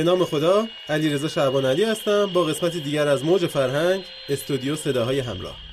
[0.00, 5.20] به نام خدا علیرضا شعبان علی هستم با قسمتی دیگر از موج فرهنگ استودیو صداهای
[5.20, 5.69] همراه.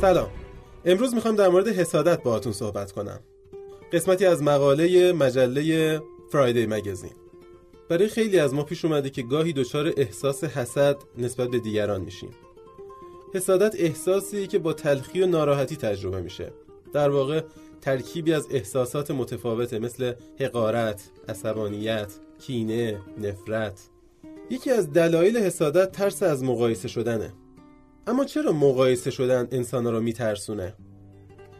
[0.00, 0.30] سلام.
[0.84, 3.20] امروز می‌خوام در مورد حسادت باهاتون صحبت کنم.
[3.92, 6.00] قسمتی از مقاله مجله
[6.32, 7.10] فرایدی مگزین
[7.88, 12.30] برای خیلی از ما پیش اومده که گاهی دچار احساس حسد نسبت به دیگران میشیم.
[13.34, 16.52] حسادت احساسی که با تلخی و ناراحتی تجربه میشه.
[16.92, 17.42] در واقع
[17.80, 23.80] ترکیبی از احساسات متفاوته مثل حقارت، عصبانیت، کینه، نفرت.
[24.50, 27.32] یکی از دلایل حسادت ترس از مقایسه شدنه.
[28.10, 30.74] اما چرا مقایسه شدن انسان را میترسونه؟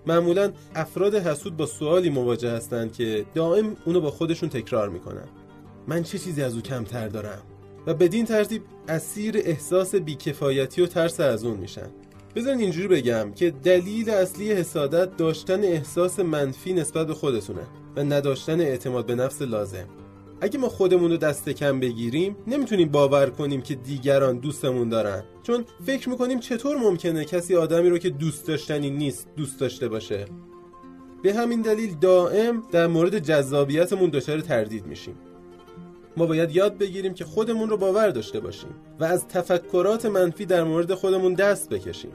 [0.06, 5.28] معمولا افراد حسود با سوالی مواجه هستند که دائم اونو با خودشون تکرار می‌کنن.
[5.87, 7.43] من چه چیزی از او کمتر دارم؟
[7.87, 11.91] و بدین ترتیب اسیر احساس بیکفایتی و ترس از اون میشن.
[12.37, 17.62] بذارین اینجوری بگم که دلیل اصلی حسادت داشتن احساس منفی نسبت به خودتونه
[17.97, 19.89] و نداشتن اعتماد به نفس لازم.
[20.41, 25.23] اگه ما خودمون رو دست کم بگیریم نمی‌تونیم باور کنیم که دیگران دوستمون دارن.
[25.43, 30.25] چون فکر می‌کنیم چطور ممکنه کسی آدمی رو که دوست داشتنی نیست دوست داشته باشه.
[31.23, 35.15] به همین دلیل دائم در مورد جذابیتمون دچار تردید میشیم.
[36.17, 40.65] ما باید یاد بگیریم که خودمون رو باور داشته باشیم و از تفکرات منفی در
[40.65, 42.13] مورد خودمون دست بکشیم.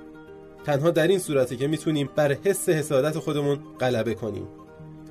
[0.65, 4.47] تنها در این صورتی که می‌تونیم بر حس حسادت خودمون غلبه کنیم.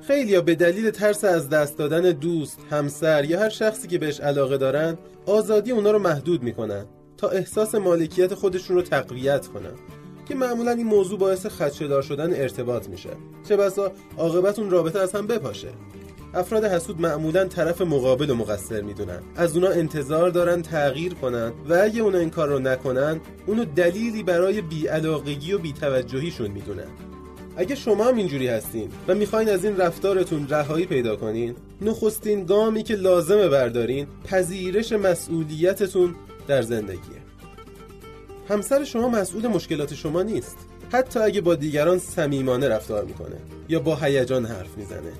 [0.07, 4.57] خیلی به دلیل ترس از دست دادن دوست، همسر یا هر شخصی که بهش علاقه
[4.57, 6.85] دارن آزادی اونا رو محدود می‌کنن
[7.17, 9.73] تا احساس مالکیت خودشون رو تقویت کنن
[10.27, 13.09] که معمولا این موضوع باعث خدشهدار شدن ارتباط میشه.
[13.49, 15.69] چه بسا عاقبت اون رابطه از هم بپاشه.
[16.33, 19.19] افراد حسود معمولا طرف مقابل و مقصر می‌دونن.
[19.35, 24.23] از اونا انتظار دارن تغییر کنن و اگه اونا این کار رو نکنن اونو دلیلی
[24.23, 26.87] برای بیعلاقگی و بیتوجهیشون می‌دونن.
[27.57, 32.83] اگه شما هم اینجوری هستین و می‌خواین از این رفتارتون رهایی پیدا کنین نخستین گامی
[32.83, 36.15] که لازمه بردارین پذیرش مسئولیتتون
[36.47, 37.25] در زندگیه.
[38.49, 40.57] همسر شما مسئول مشکلات شما نیست.
[40.91, 43.37] حتی اگه با دیگران صمیمانه رفتار می‌کنه
[43.69, 45.11] یا با هیجان حرف می‌زنه.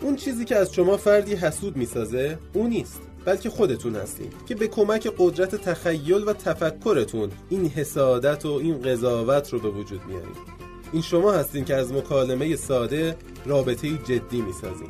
[0.00, 3.00] اون چیزی که از شما فردی حسود می‌سازه اون نیست.
[3.24, 9.52] بلکه خودتون هستین که به کمک قدرت تخیل و تفکرتون این حسادت و این قضاوت
[9.52, 10.59] رو به وجود میارین.
[10.92, 14.88] این شما هستین که از مکالمه ساده رابطه جدی می‌سازین.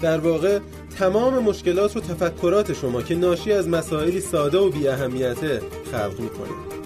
[0.00, 0.58] در واقع
[0.98, 6.76] تمام مشکلات و تفکرات شما که ناشی از مسائلی ساده و بی اهمیته خلق می‌کنید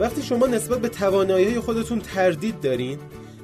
[0.00, 2.98] وقتی شما نسبت به توانایی خودتون تردید دارین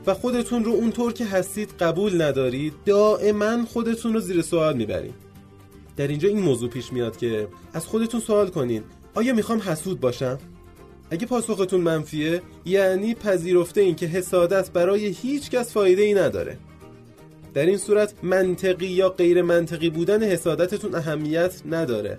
[0.06, 5.14] و خودتون رو اونطور که هستید قبول ندارید دائما خودتون رو زیر سوال می‌برید
[5.96, 8.82] در اینجا این موضوع پیش میاد که از خودتون سوال کنین
[9.14, 10.38] آیا می‌خوام حسود باشم؟
[11.10, 16.58] اگه پاسختون منفیه یعنی پذیرفته این که حسادت برای هیچ کس فایده ای نداره.
[17.54, 22.18] در این صورت منطقی یا غیر منطقی بودن حسادتتون اهمیت نداره.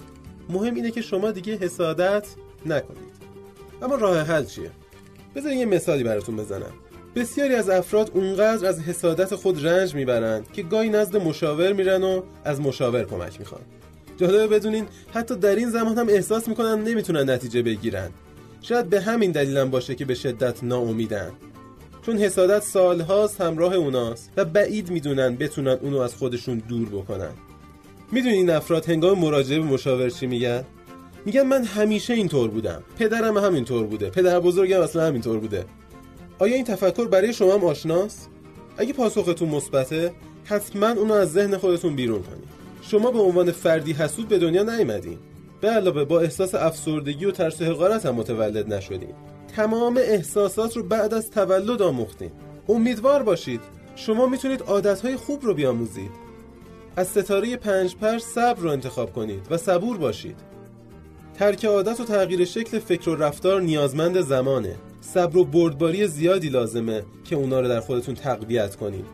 [0.50, 2.28] مهم اینه که شما دیگه حسادت
[2.66, 3.18] نکنید.
[3.82, 4.72] اما راه حل چیه؟
[5.36, 6.74] بذارین یه مثالی براتون بزنم.
[7.18, 12.22] بسیاری از افراد اونقدر از حسادت خود رنج می‌برند که گاهی نزد مشاور میرن و
[12.44, 13.62] از مشاور کمک می‌خوان.
[14.18, 18.10] جالبه بدونین حتی در این زمان هم احساس می‌کنن نمی‌تونن نتیجه بگیرن.
[18.62, 21.32] شاید به همین دلیلم باشه که به شدت ناامیدن.
[22.06, 27.32] چون حسادت سالهاست همراه اوناست و بعید می‌دونن بتونن اونو از خودشون دور بکنن.
[28.12, 30.64] می‌دونین این افراد هنگام مراجعه به مشاور چی میگن؟
[31.26, 32.84] میگن من همیشه اینطور بودم.
[33.00, 34.10] پدرم همینطور بوده.
[34.10, 35.66] پدر بزرگم اصلا همینطور بوده.
[36.40, 38.30] آیا این تفکر برای شما هم آشناست؟
[38.78, 40.12] اگه پاسختون مثبته
[40.46, 42.48] حتما اونو از ذهن خودتون بیرون کنید
[42.82, 45.18] شما به عنوان فردی حسود به دنیا نیومدین.
[45.62, 49.14] به علاوه با احساس افسردگی و ترس و حقارت هم متولد نشدین.
[49.56, 52.32] تمام احساسات رو بعد از تولد آموختین.
[52.70, 53.62] امیدوار باشید
[53.96, 56.12] شما می‌تونید عادتهای خوب رو بیاموزید.
[56.96, 60.36] از ستاره پنج پر صبر رو انتخاب کنید و صبور باشید.
[61.34, 64.76] ترک عادت و تغییر شکل فکر و رفتار نیازمند زمانه.
[65.14, 69.06] صبر و بردباری زیادی لازمه که اونا رو در خودتون تقویت کنید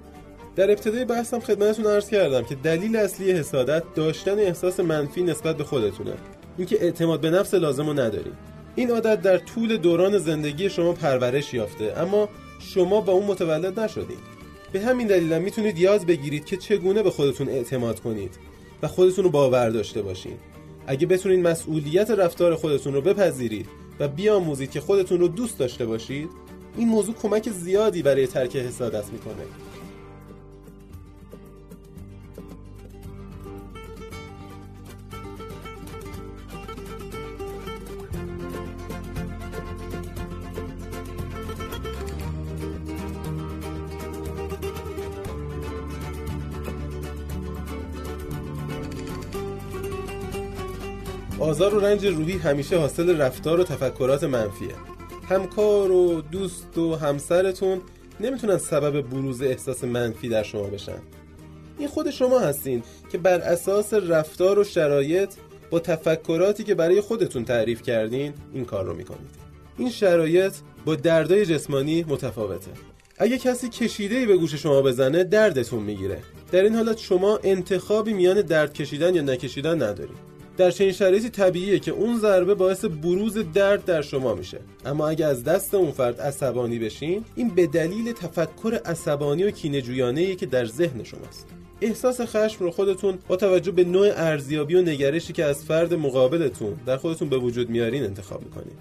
[0.56, 5.64] در ابتدای بحثم خدمتتون عرض کردم که دلیل اصلی حسادت داشتن احساس منفی نسبت به
[5.64, 6.14] خودتونه.
[6.58, 8.34] اینکه اعتماد به نفس لازم رو ندارید
[8.76, 12.30] این عادت در طول دوران زندگی شما پرورش یافته اما
[12.60, 14.20] شما با اون متولد نشدید
[14.72, 18.32] به همین دلیل می‌تونید یاد بگیرید که چگونه به خودتون اعتماد کنید
[18.82, 20.38] و خودتون رو باور داشته باشین.
[20.88, 26.30] اگه بتونید مسئولیت رفتار خودتون رو بپذیرید و بیاموزید که خودتون رو دوست داشته باشید
[26.78, 29.44] این موضوع کمک زیادی برای ترک حسادت می‌کنه.
[51.40, 54.76] آزار و رنج روحی همیشه حاصل رفتار و تفکرات منفیه.
[55.30, 57.82] همکار و دوست و همسرتون
[58.20, 60.98] نمی‌تونن سبب بروز احساس منفی در شما بشن.
[61.78, 65.30] این خود شما هستین که بر اساس رفتار و شرایط
[65.70, 69.30] با تفکراتی که برای خودتون تعریف کردین این کار رو می‌کنید.
[69.78, 70.54] این شرایط
[70.86, 72.72] با دردای جسمانی متفاوته.
[73.18, 76.18] اگه کسی کشیده به گوش شما بزنه دردتون می‌گیره.
[76.52, 80.33] در این حالت شما انتخابی میان درد کشیدن یا نکشیدن ندارید.
[80.58, 84.60] در چنین شرایطی طبیعیه که اون ضربه باعث بروز درد در شما میشه.
[84.86, 90.36] اما اگه از دست اون فرد عصبانی بشین این به دلیل تفکر عصبانی و کینه‌جویانه‌ای
[90.36, 91.48] که در ذهن شماست.
[91.82, 96.74] احساس خشم رو خودتون با توجه به نوع ارزیابی و نگرشی که از فرد مقابلتون
[96.86, 98.74] در خودتون به وجود میارین انتخاب می‌کنین.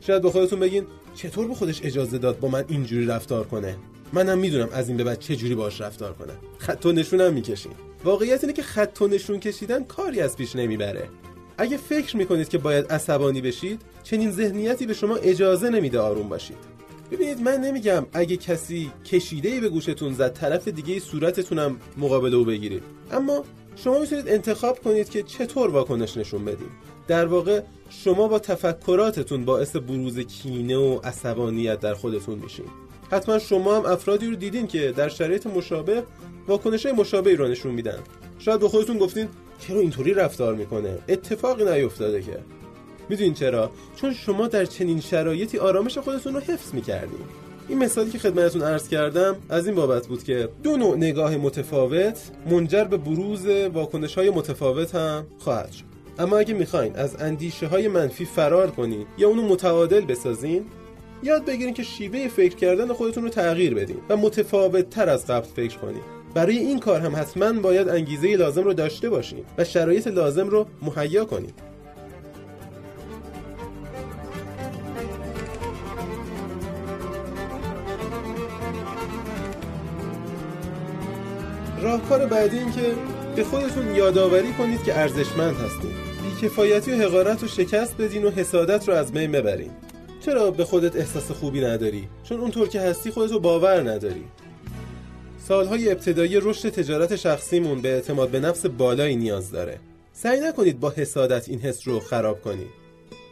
[0.00, 0.84] شاید به خودتون بگین
[1.14, 3.76] چطور به خودش اجازه داد با من اینجوری رفتار کنه؟
[4.12, 7.72] منم می‌دونم از این به بعد چه جوری باش رفتار کنم خط و نشونم می‌کشین.
[8.04, 11.08] واقعیت اینه که خط و نشون کشیدن کاری از پیش نمی‌بره.
[11.58, 16.56] اگه فکر می‌کنید که باید عصبانی بشید چنین ذهنیتی به شما اجازه نمیده آروم باشید.
[17.10, 22.82] ببینید من نمیگم اگه کسی کشیده به گوشتون زد طرف دیگه صورتتونم مقابله او بگیرید
[23.12, 23.44] اما
[23.76, 26.70] شما می‌تونید انتخاب کنید که چطور واکنش نشون بدید
[27.08, 27.60] در واقع
[27.90, 32.66] شما با تفکراتتون باعث بروز کینه و عصبانیت در خودتون میشین.
[33.10, 36.02] حتما شما هم افرادی رو دیدین که در شرایط مشابه
[36.48, 37.98] واکنش مشابهی رو نشون میدن.
[38.38, 39.28] شاید به خودتون گفتین
[39.60, 42.38] چرا اینطوری رفتار می‌کنه؟ اتفاقی نیفتاده که.
[43.08, 47.20] می‌دونین چرا؟ چون شما در چنین شرایطی آرامش خودتون رو حفظ می‌کردین.
[47.68, 52.18] این مثالی که خدمتتون عرض کردم از این بابت بود که دو نوع نگاه متفاوت
[52.50, 55.84] منجر به بروز واکنش های متفاوت هم خواهد شد.
[56.18, 60.64] اما اگه می‌خواین از اندیشه های منفی فرار کنین یا اونو متعادل بسازین
[61.22, 65.46] یاد بگیرین که شیوه فکر کردن خودتون رو تغییر بدین و متفاوت تر از قبل
[65.46, 66.02] فکر کنین.
[66.34, 70.66] برای این کار هم حتما باید انگیزه لازم رو داشته باشین و شرایط لازم رو
[70.82, 71.54] مهیا کنید
[81.82, 82.94] راهکار بعدی این که
[83.36, 85.90] به خودتون یادآوری کنید که ارزشمند هستید
[86.22, 89.70] بیکفایتی و حقارت رو شکست بدین و حسادت رو از بین ببرین.
[90.20, 94.24] چرا به خودت احساس خوبی نداری؟ چون اونطور که هستی خودتو باور نداری.
[95.38, 99.78] سالهای ابتدایی رشد تجارت شخصیمون به اعتماد به نفس بالایی نیاز داره.
[100.12, 102.80] سعی نکنید با حسادت این حس رو خراب کنید.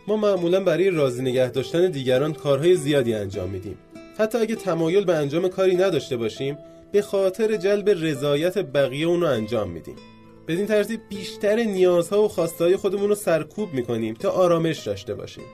[0.06, 3.78] ما معمولا برای راضی نگه داشتن دیگران کارهای زیادی انجام میدیم.
[4.18, 6.58] حتی اگه تمایل به انجام کاری نداشته باشیم
[6.92, 9.96] به خاطر جلب رضایت بقیه اون رو انجام میدیم.
[10.48, 15.44] بدین ترتیب بیشتر نیازها و خواستهای خودمون رو سرکوب می‌کنیم تا آرامش داشته باشیم.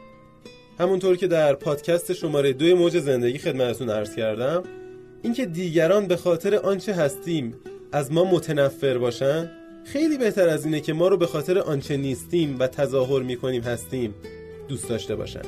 [0.79, 4.63] همونطور که در پادکست شماره دوی موج زندگی خدمتتون عرض کردم
[5.23, 7.55] اینکه دیگران به خاطر آنچه هستیم
[7.93, 9.51] از ما متنفر باشن
[9.85, 14.15] خیلی بهتر از اینه که ما رو به خاطر آنچه نیستیم و تظاهر می‌کنیم هستیم
[14.69, 15.43] دوست داشته باشن.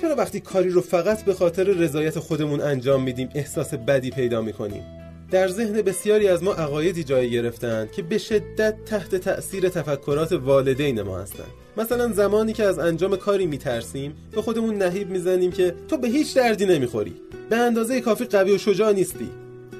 [0.00, 4.82] چرا وقتی کاری رو فقط به خاطر رضایت خودمون انجام میدیم احساس بدی پیدا می‌کنیم؟
[5.30, 11.02] در ذهن بسیاری از ما عقایدی جای گرفتند که به شدت تحت تأثیر تفکرات والدین
[11.02, 15.96] ما هستند مثلا زمانی که از انجام کاری میترسیم به خودمون نهیب می‌زنیم که تو
[15.96, 17.14] به هیچ دردی نمی‌خوری.
[17.50, 19.28] به اندازه کافی قوی و شجاع نیستی.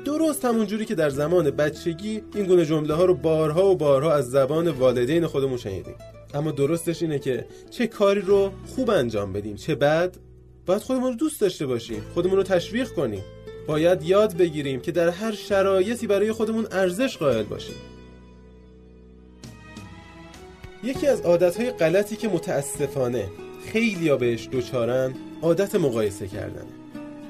[0.04, 4.12] درست همون جوری که در زمان بچگی این گونه جمله ها رو بارها و بارها
[4.12, 5.94] از زبان والدین خودمون شنیدیم.
[6.34, 10.16] اما درستش اینه که چه کاری رو خوب انجام بدیم چه بد
[10.66, 13.22] باید خودمون رو دوست داشته باشیم خودمون رو تشویق کنیم.
[13.66, 17.74] باید یاد بگیریم که در هر شرایطی برای خودمون ارزش قائل باشیم.
[20.82, 23.28] یکی از عادتهای غلطی که متاسفانه
[23.72, 26.82] خیلی ها بهش دوچارن عادت مقایسه کردنه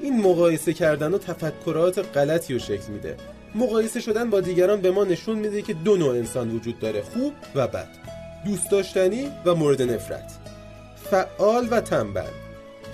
[0.03, 3.17] این مقایسه کردن و تفکرات غلطی رو شکل میده.
[3.55, 7.33] مقایسه شدن با دیگران به ما نشون میده که دو نوع انسان وجود داره خوب
[7.55, 7.89] و بد.
[8.45, 10.33] دوست داشتنی و مورد نفرت.
[11.11, 12.31] فعال و تنبل.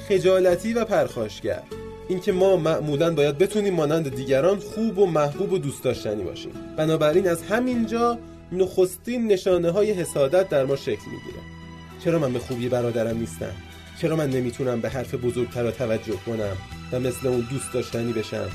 [0.08, 1.62] خجالتی و پرخاشگر.
[2.08, 6.52] اینکه ما معمولا باید بتونیم مانند دیگران خوب و محبوب و دوست داشتنی باشیم.
[6.76, 8.18] بنابراین از همینجا
[8.52, 11.42] نخستین نشانه های حسادت در ما شکل می‌گیره.
[12.04, 13.52] چرا من به خوبی برادرم نیستم؟
[14.00, 16.56] چرا من نمی‌تونم به حرف بزرگتر توجه کنم
[16.92, 18.50] و مثل اون دوست داشتنی بشم؟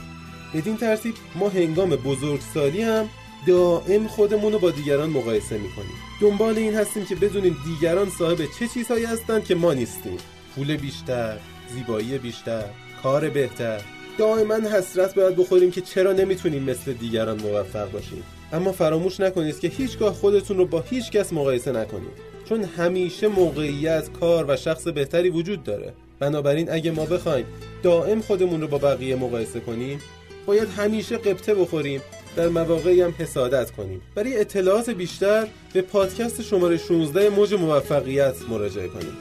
[0.54, 3.10] بدین ترتیب ما هنگام بزرگسالی هم
[3.48, 5.96] دائم خودمون رو با دیگران مقایسه می‌کنیم.
[6.22, 10.18] دنبال این هستیم که بدونیم دیگران صاحب چه چیزهایی هستند که ما نیستیم.
[10.56, 11.38] پول بیشتر
[11.74, 12.64] زیبایی بیشتر
[13.04, 13.82] کار بهتر.
[14.18, 18.24] دائما حسرت باید بخوریم که چرا نمی‌تونیم مثل دیگران موفق باشیم.
[18.54, 22.34] اما فراموش نکنید که هیچگاه خودتون رو با هیچ کس مقایسه نکنید.
[22.50, 25.94] چون همیشه موقعیت کار و شخص بهتری وجود داره.
[26.20, 27.46] بنابراین اگه ما بخوایم
[27.84, 30.00] دائم خودمون رو با بقیه مقایسه کنیم
[30.46, 32.02] باید همیشه قبطه بخوریم
[32.36, 34.02] در مواقعی هم حسادت کنیم.
[34.16, 39.18] برای اطلاعات بیشتر به پادکست شماره 16 موج موفقیت مراجعه کنیم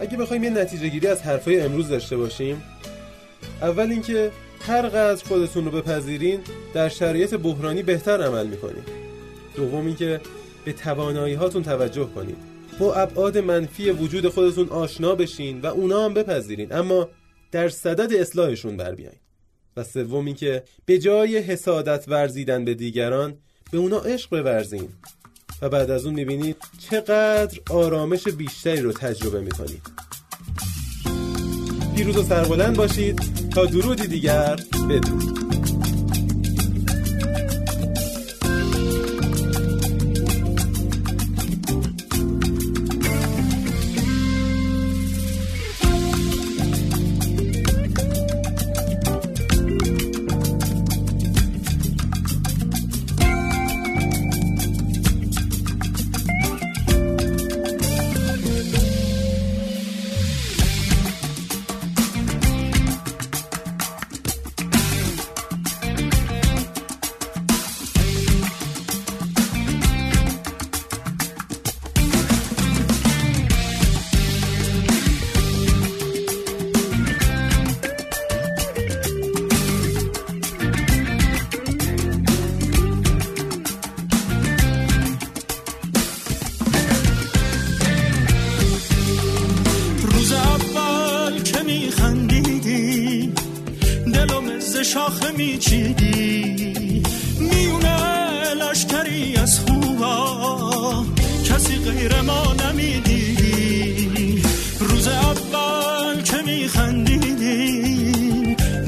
[0.00, 2.62] اگه بخوایم یه نتیجه گیری از حرفای امروز داشته باشیم
[3.62, 6.40] اول اینکه هر قدر خودتون رو بپذیرین
[6.74, 8.88] در شرایط بحرانی بهتر عمل می‌کنید
[9.56, 10.20] دوم اینکه
[10.64, 12.36] به توانایی هاتون توجه کنید
[12.78, 17.08] با ابعاد منفی وجود خودتون آشنا بشین و اونا هم بپذیرین اما
[17.52, 19.18] در صدد اصلاحشون بر بیاین.
[19.76, 23.34] و سوم اینکه به جای حسادت ورزیدن به دیگران
[23.72, 24.88] به اونا عشق بورزین.
[25.62, 26.56] و بعد از اون می‌بینید
[26.90, 29.82] چقدر آرامش بیشتری رو تجربه می‌کنید.
[31.96, 34.60] پیروز و سربلند باشید تا درودی دیگر
[34.90, 35.55] بدرود.
[101.96, 104.42] غیر ما نمی‌دیدی.
[104.80, 107.84] روز اول که میخندیدی؟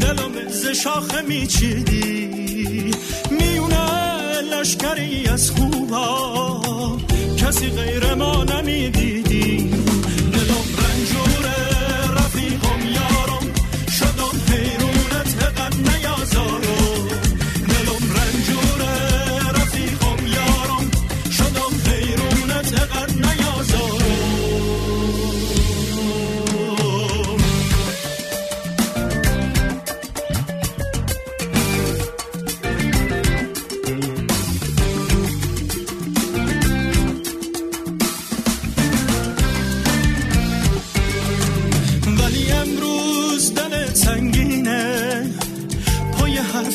[0.00, 2.90] دلم ز شاخه میچیدی.
[3.30, 6.98] میونه لشکری از خوبا.
[7.36, 9.70] کسی غیر ما نمی‌دیدی.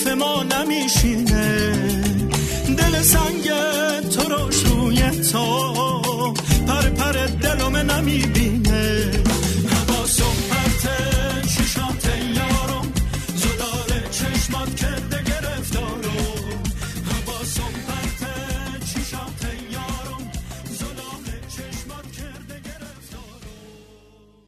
[0.07, 1.72] ما نمیشینه.
[2.77, 3.50] دل سنگ
[4.10, 5.74] تو روش روی تو.
[6.67, 8.42] پر پر دلم نمی‌بینه